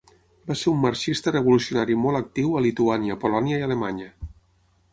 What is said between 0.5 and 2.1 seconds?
Va ser un marxista revolucionari